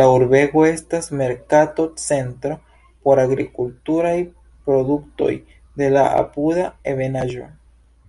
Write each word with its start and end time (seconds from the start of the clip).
La 0.00 0.06
urbego 0.18 0.62
estas 0.68 1.10
merkato-centro 1.22 2.58
por 3.04 3.24
agrikulturaj 3.28 4.16
produktoj 4.70 5.32
de 5.82 5.96
la 6.00 6.10
apuda 6.26 6.70
ebenaĵo. 6.96 7.56